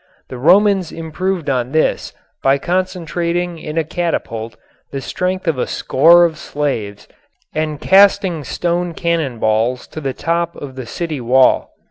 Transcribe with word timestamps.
The 0.29 0.39
Romans 0.39 0.91
improved 0.91 1.47
on 1.47 1.73
this 1.73 2.11
by 2.41 2.57
concentrating 2.57 3.59
in 3.59 3.77
a 3.77 3.83
catapult 3.83 4.55
the 4.91 4.99
strength 4.99 5.47
of 5.47 5.59
a 5.59 5.67
score 5.67 6.25
of 6.25 6.39
slaves 6.39 7.07
and 7.53 7.79
casting 7.79 8.43
stone 8.43 8.95
cannon 8.95 9.37
balls 9.37 9.85
to 9.89 10.01
the 10.01 10.13
top 10.15 10.55
of 10.55 10.73
the 10.75 10.87
city 10.87 11.21
wall. 11.21 11.73